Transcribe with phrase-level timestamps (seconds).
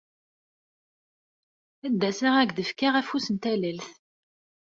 [1.85, 3.89] Ad d-asaɣ ad k-d-fkeɣ afus n tallelt.